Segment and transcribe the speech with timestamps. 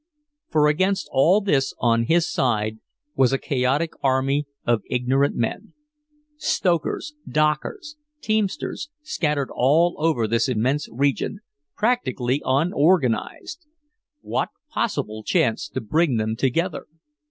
[0.49, 2.79] For against all this, on his side,
[3.15, 5.73] was a chaotic army of ignorant men,
[6.37, 11.41] stokers, dockers, teamsters, scattered all over this immense region,
[11.75, 13.67] practically unorganized.
[14.21, 16.87] What possible chance to bring them together?